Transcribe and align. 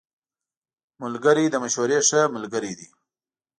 ملګری 1.01 1.45
د 1.49 1.55
مشورې 1.63 1.99
ښه 2.07 2.21
ملګری 2.35 2.71
دی 2.79 2.87